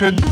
[0.00, 0.27] motion.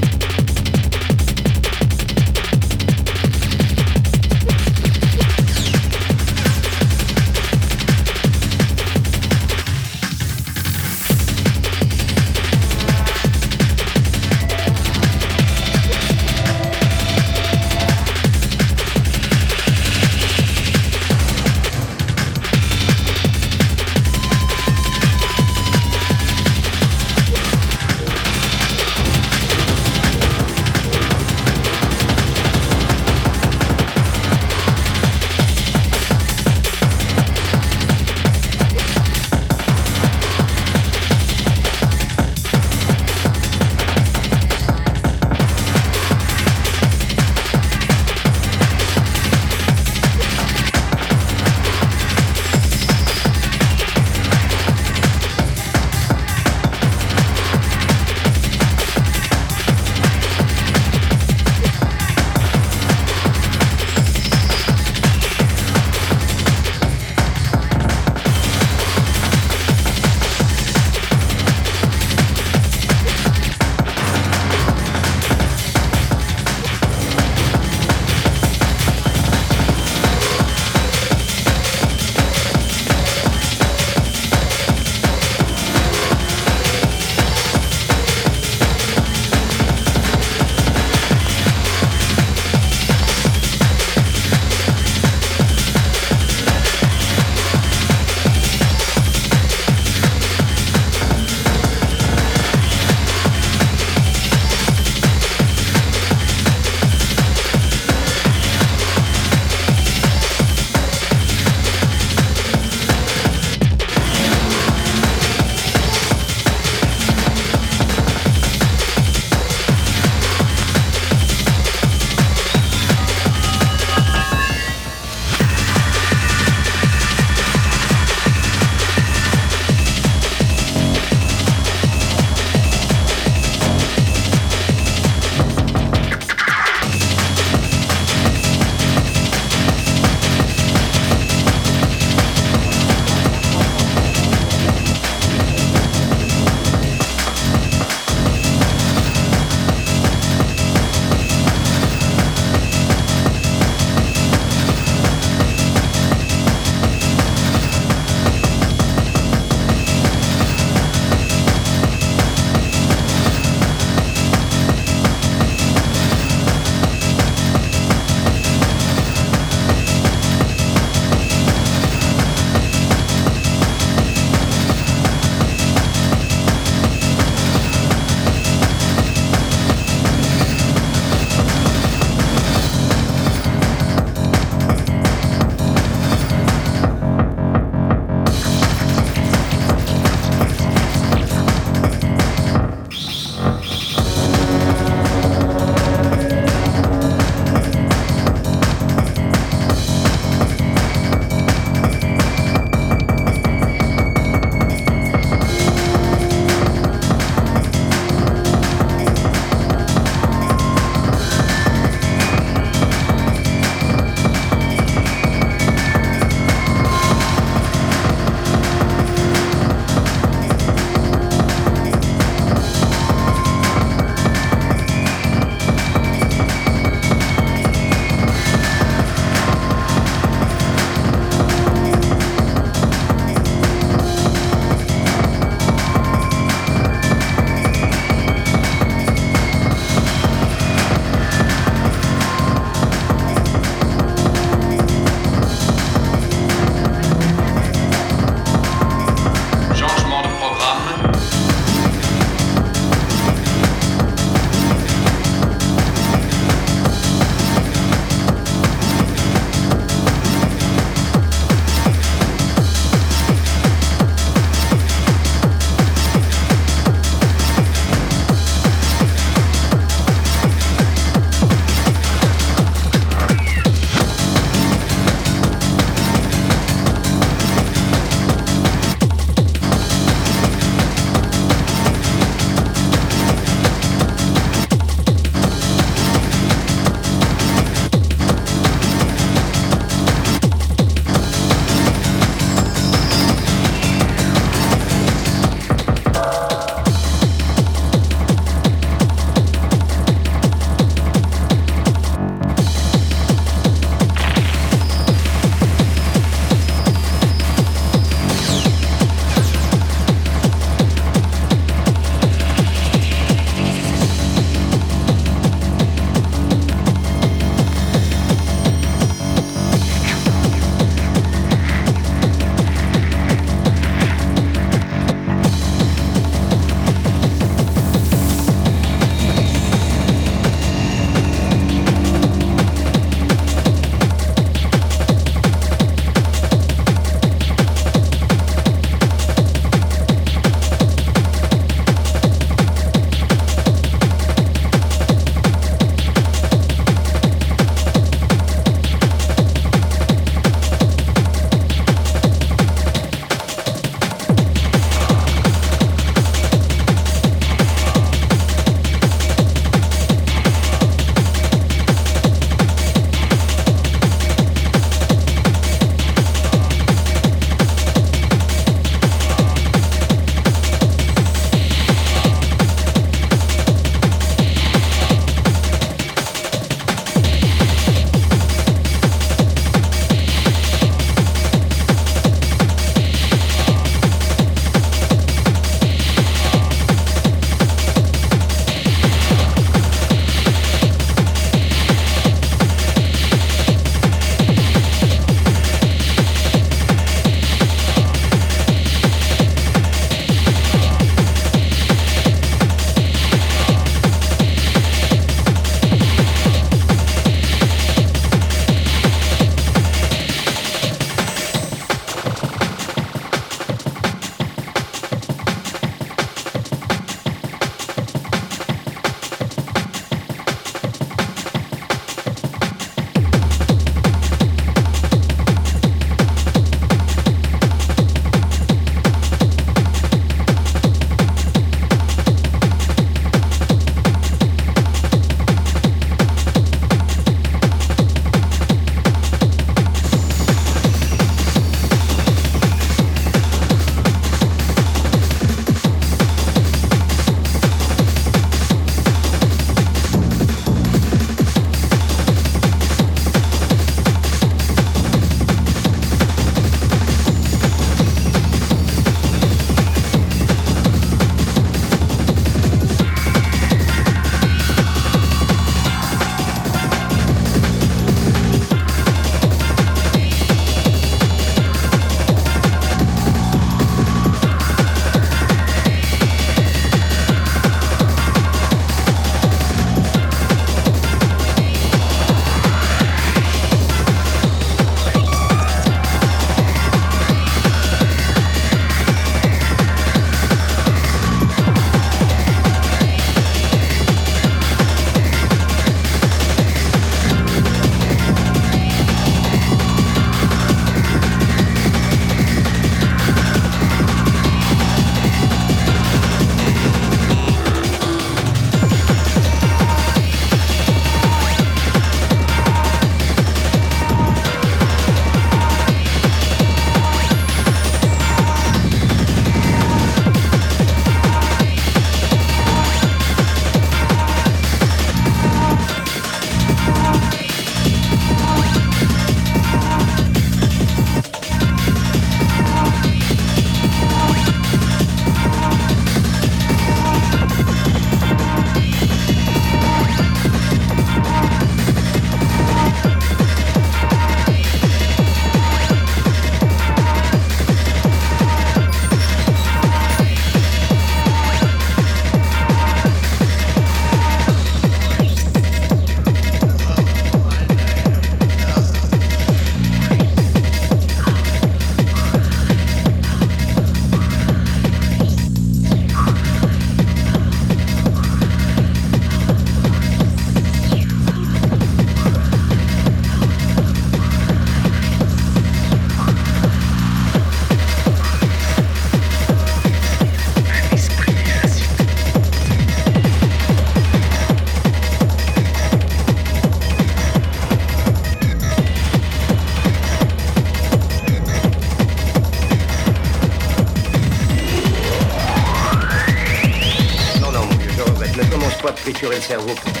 [599.21, 600.00] torturer le cerveau.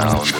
[0.00, 0.37] sound.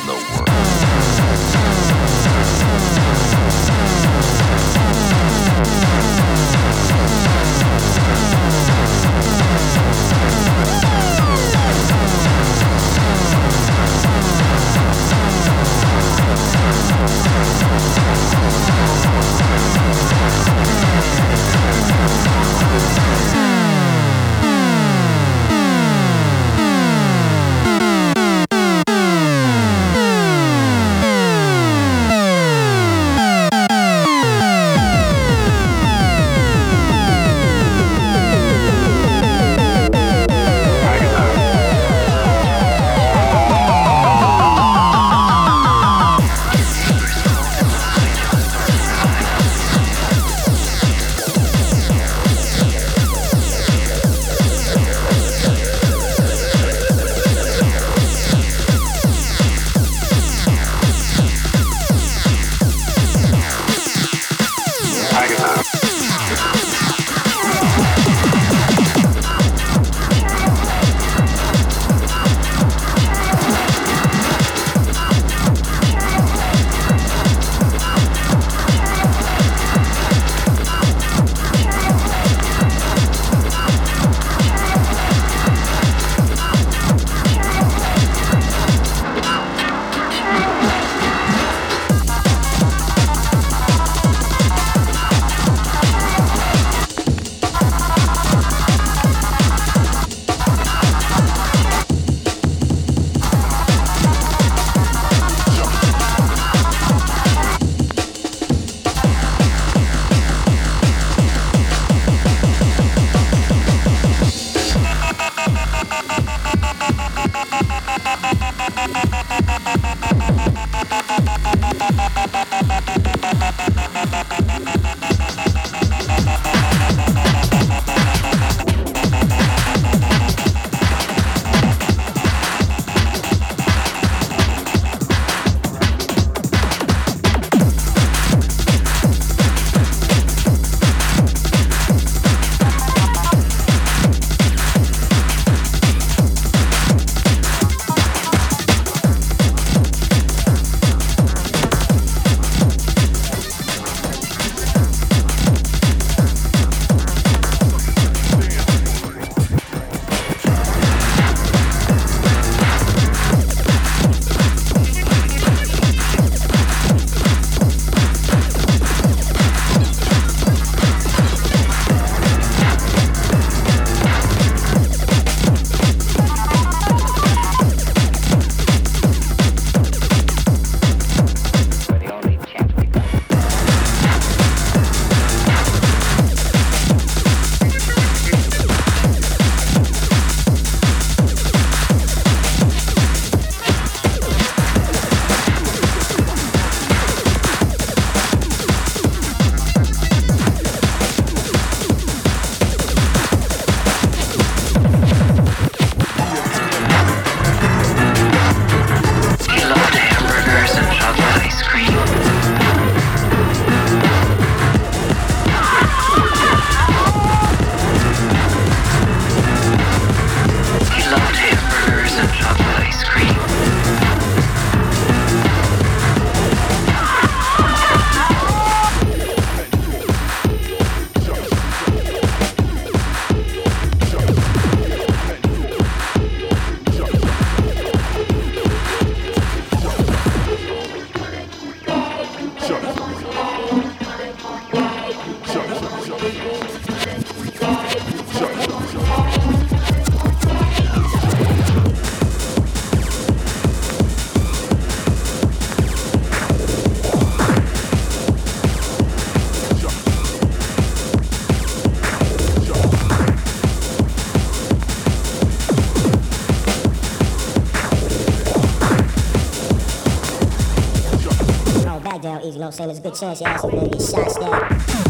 [272.77, 272.99] Pour what I'm saying?
[272.99, 275.08] There's a good chance your ass is gonna get shot, stabbed.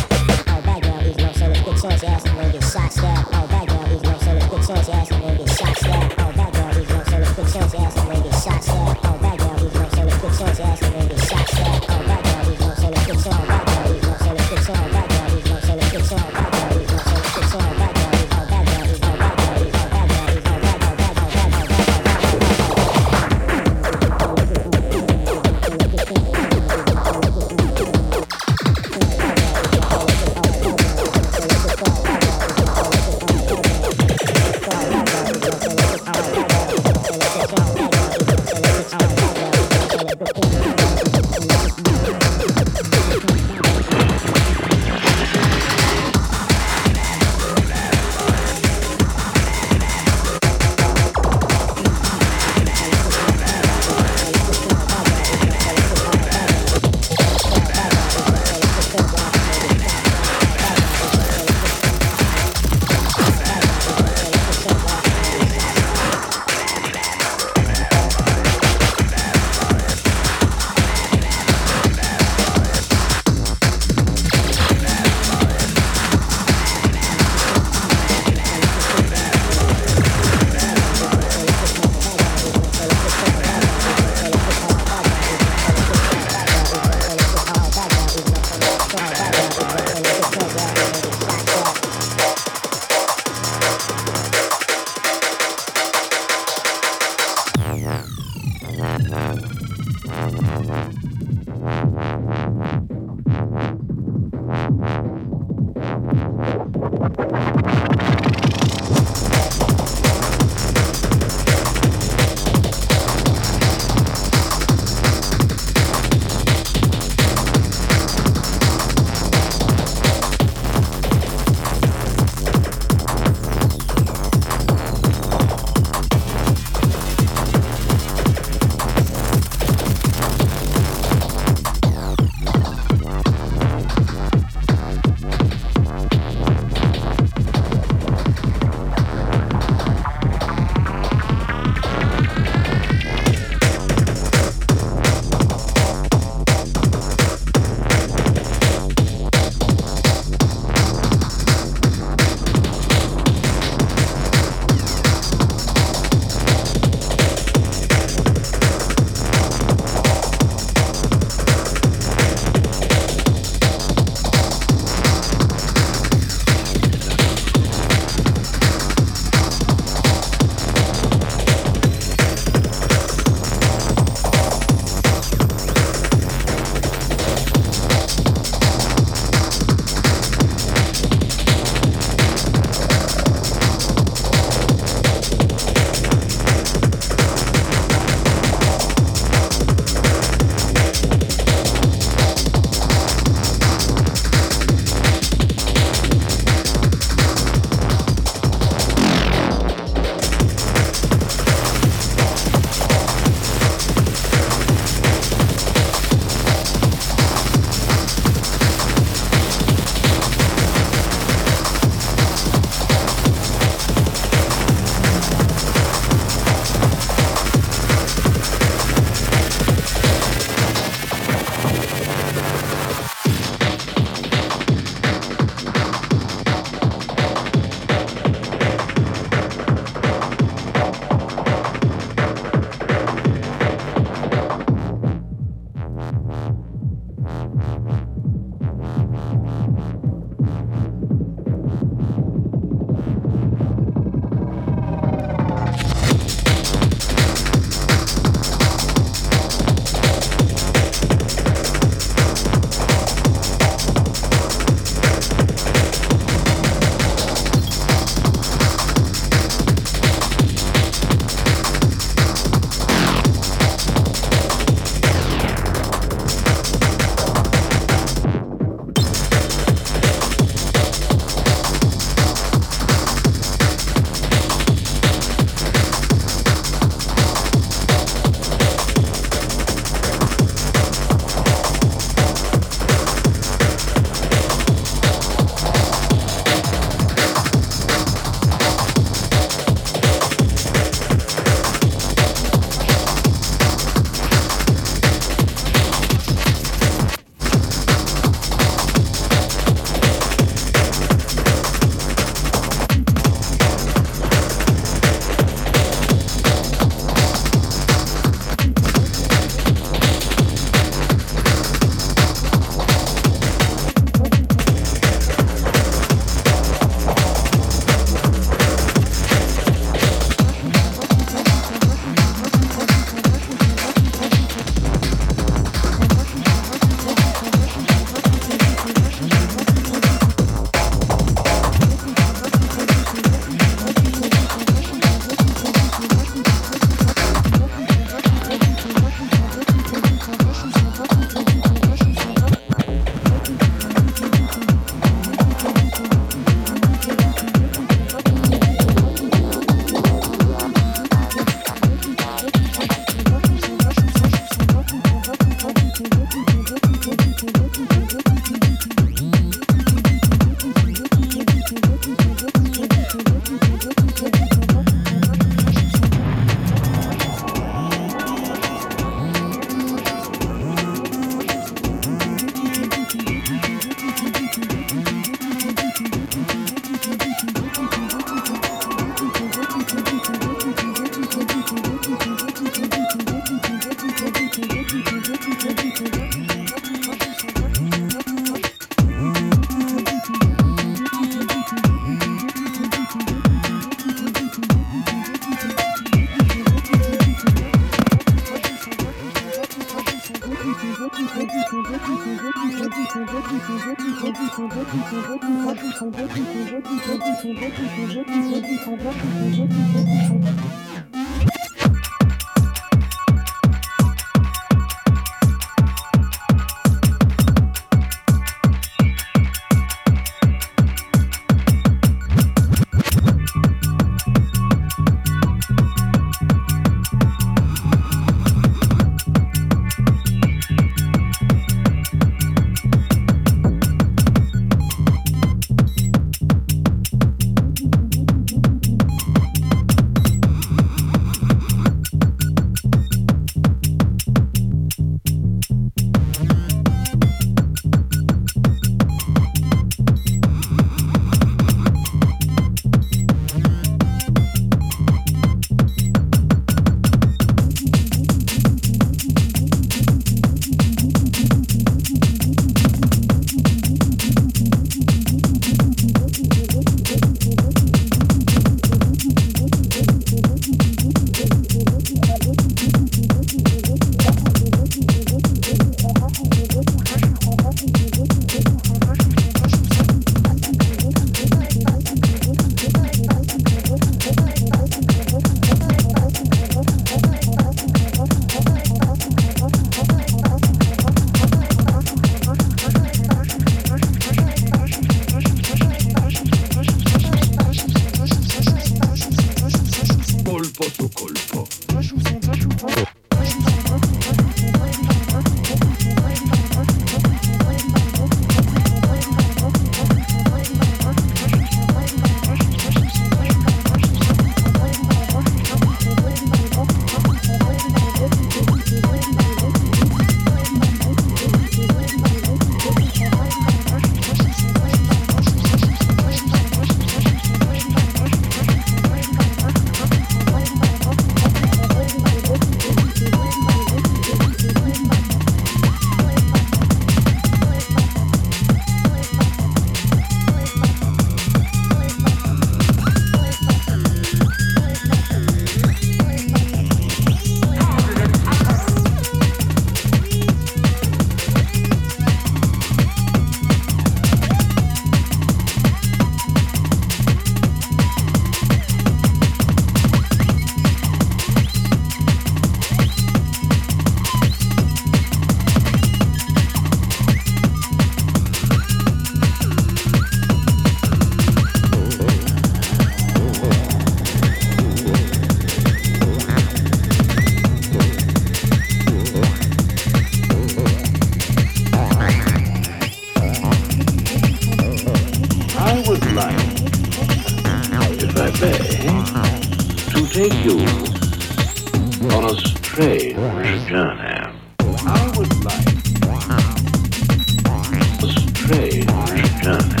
[599.61, 600.00] done.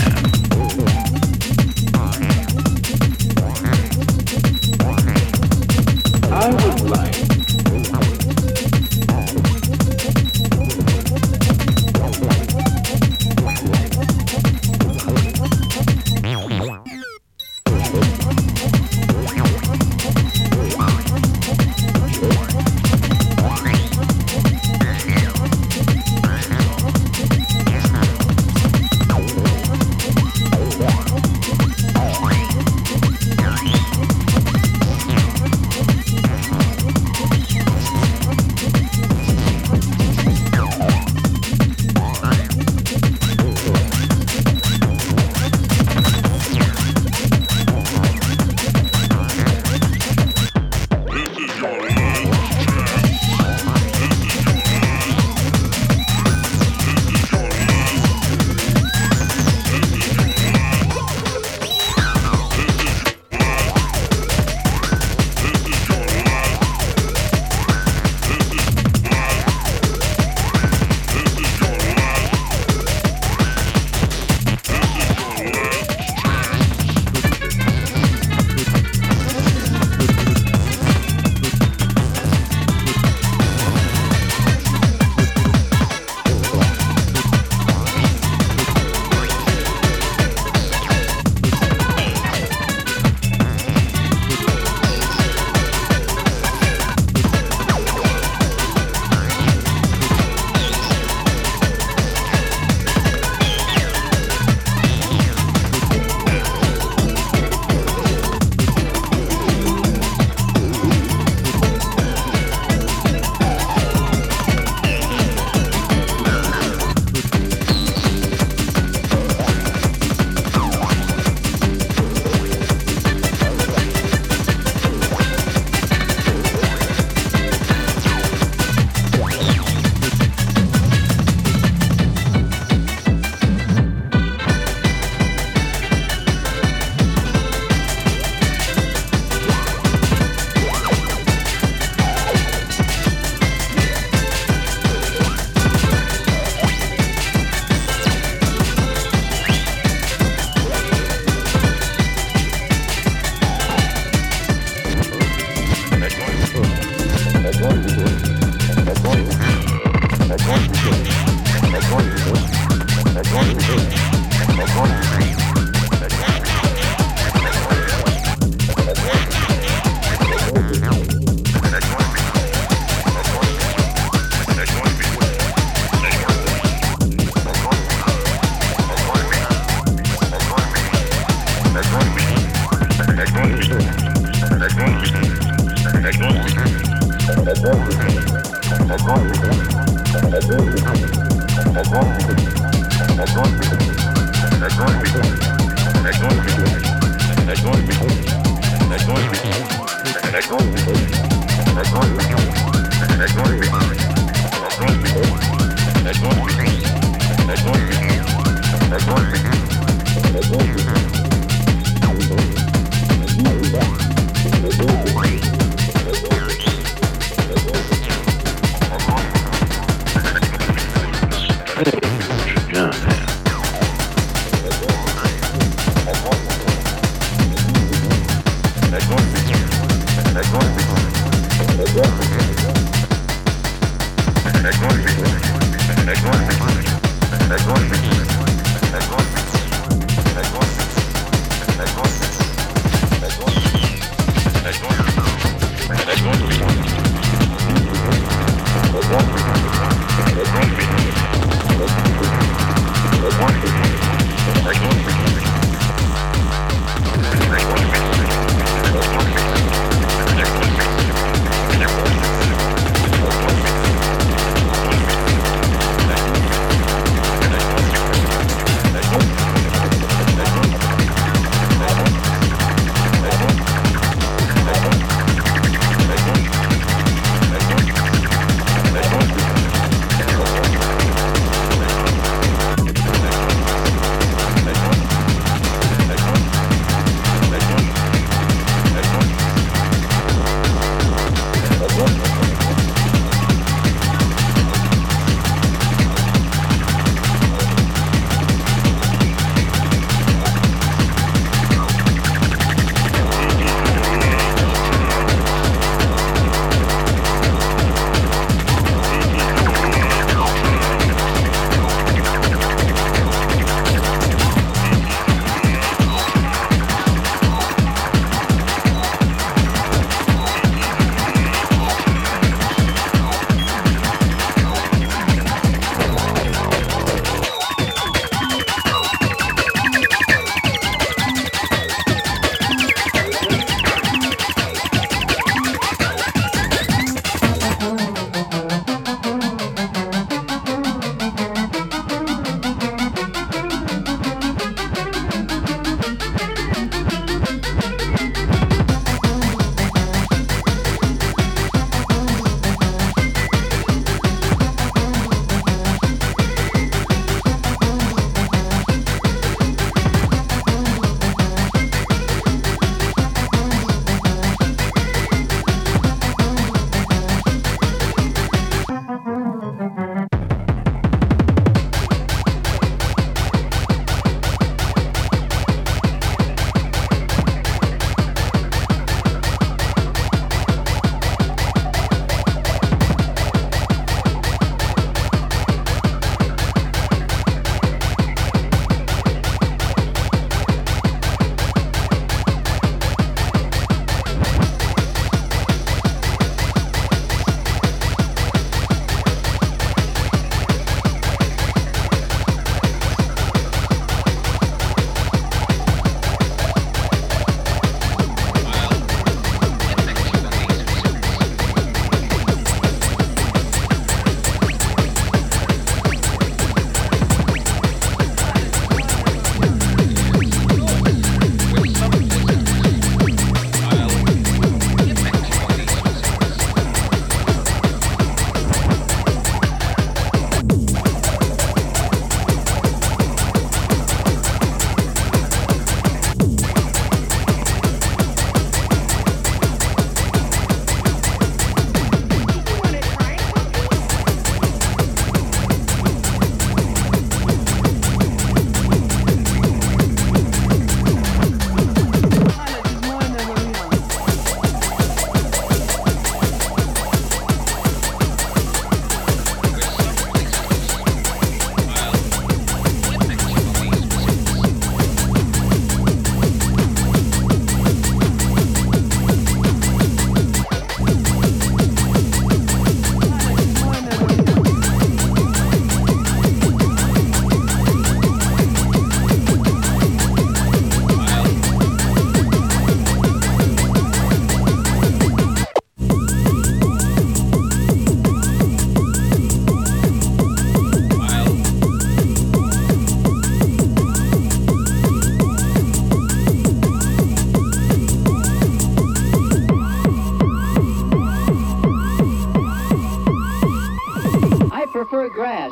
[505.11, 505.70] for a grass.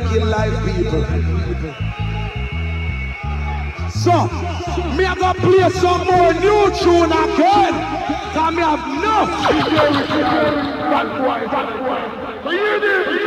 [0.00, 1.04] talking like people.
[3.90, 4.12] So,
[4.96, 7.74] me have gonna play some more new tune again.
[8.32, 9.30] Cause me have enough.
[10.92, 12.50] Back boy, back boy.
[12.50, 13.21] Hear this?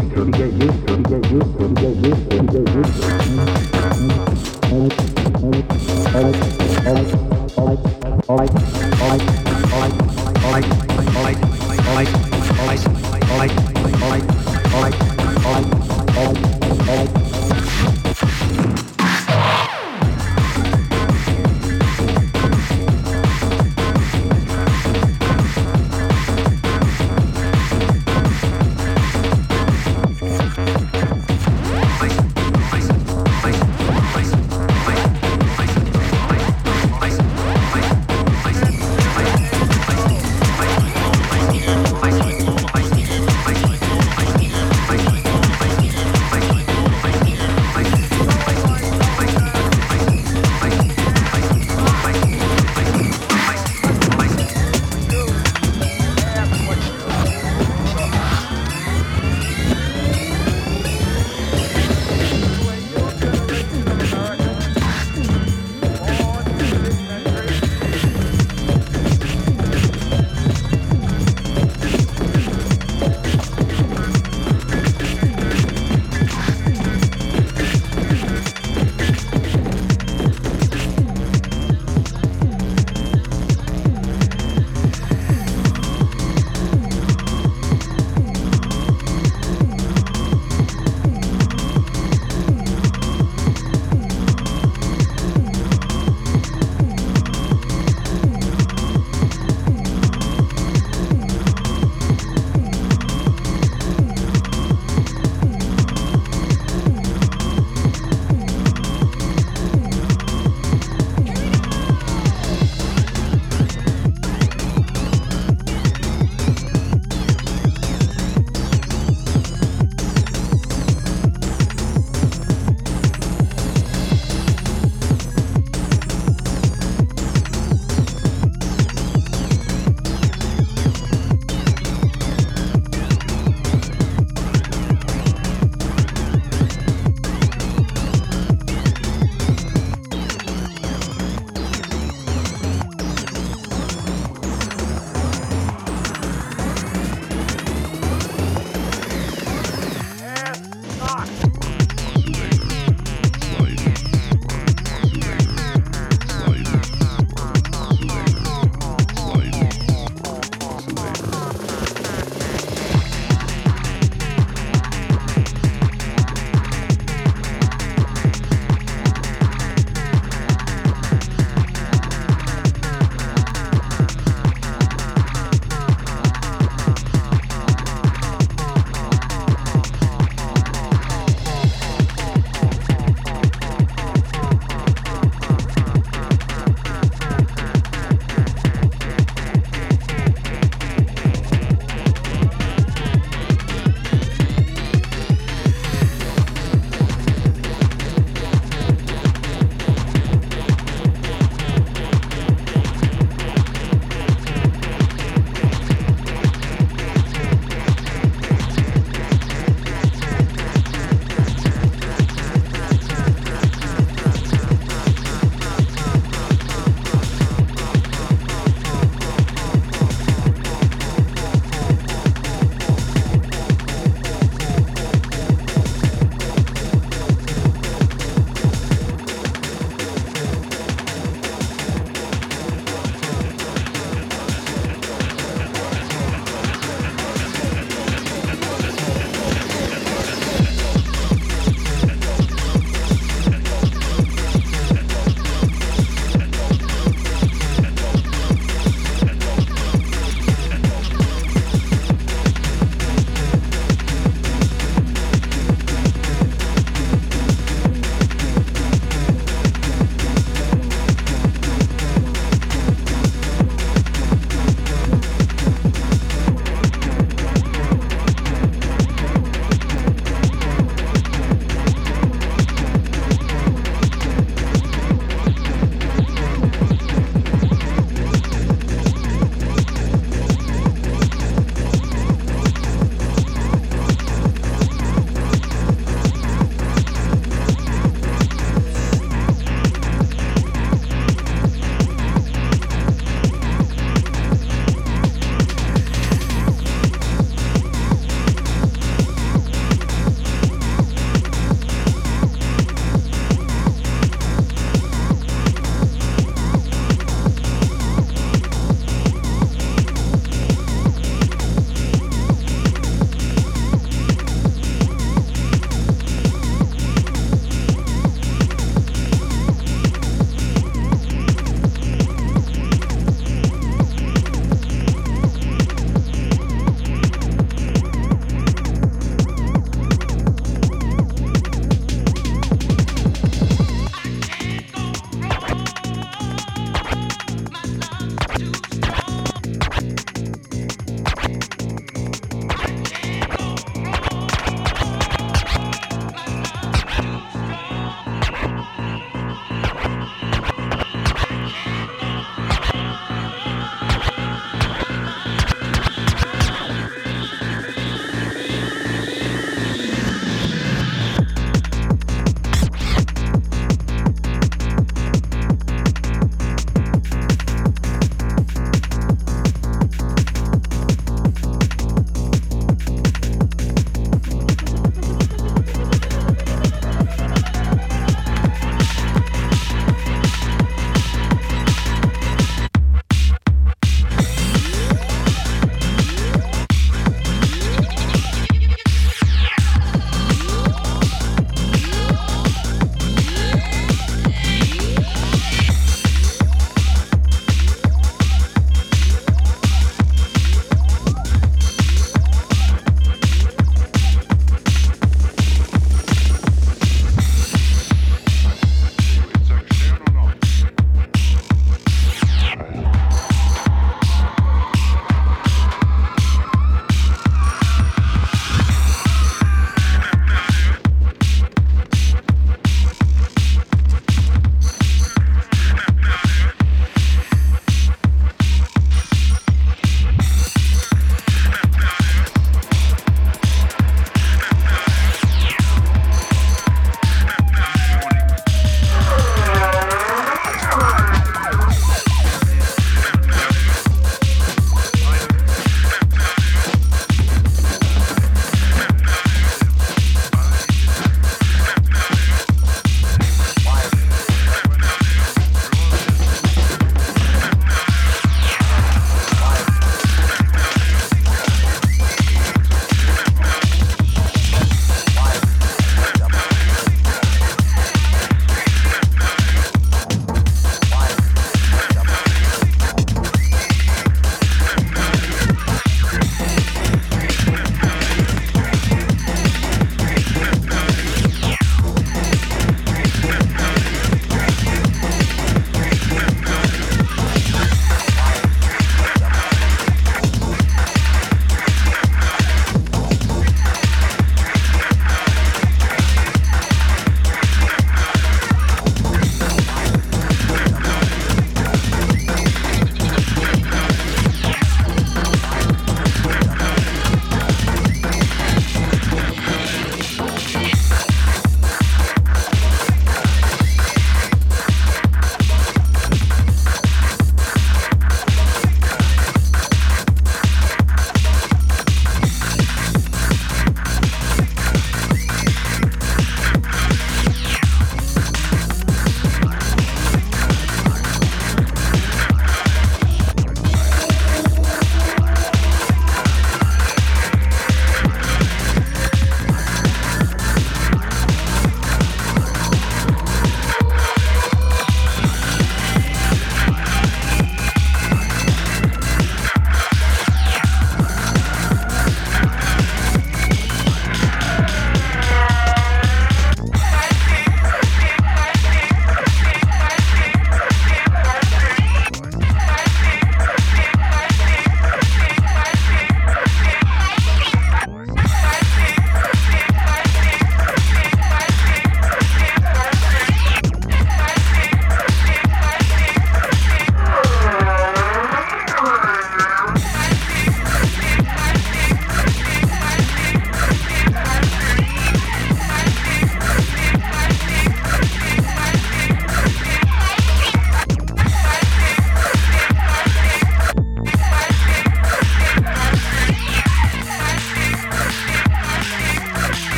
[0.00, 0.16] Thank
[3.38, 3.49] you.